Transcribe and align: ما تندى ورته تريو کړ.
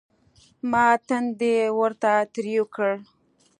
ما 0.71 0.85
تندى 1.07 1.55
ورته 1.79 2.11
تريو 2.33 2.63
کړ. 2.75 2.89